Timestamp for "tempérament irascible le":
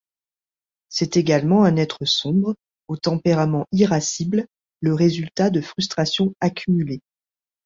2.97-4.95